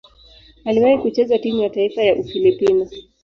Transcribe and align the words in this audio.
Aliwahi 0.65 0.97
kucheza 0.97 1.37
timu 1.39 1.61
ya 1.61 1.69
taifa 1.69 2.03
ya 2.03 2.15
Ufilipino. 2.15 2.89